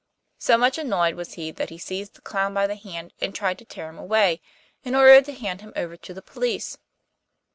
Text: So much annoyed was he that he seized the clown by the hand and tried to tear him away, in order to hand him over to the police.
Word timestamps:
So 0.39 0.57
much 0.57 0.79
annoyed 0.79 1.13
was 1.13 1.33
he 1.33 1.51
that 1.51 1.69
he 1.69 1.77
seized 1.77 2.15
the 2.15 2.21
clown 2.21 2.55
by 2.55 2.65
the 2.65 2.73
hand 2.73 3.13
and 3.21 3.35
tried 3.35 3.59
to 3.59 3.65
tear 3.65 3.87
him 3.87 3.99
away, 3.99 4.41
in 4.83 4.95
order 4.95 5.21
to 5.21 5.31
hand 5.31 5.61
him 5.61 5.73
over 5.75 5.95
to 5.95 6.13
the 6.15 6.23
police. 6.23 6.79